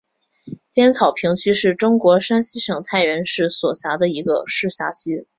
[0.71, 5.27] 尖草坪区是中国山西省太原市所辖的一个市辖区。